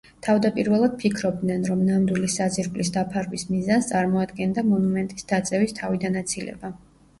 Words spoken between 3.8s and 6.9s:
წარმოადგენდა მონუმენტის დაწევის თავიდან აცილება.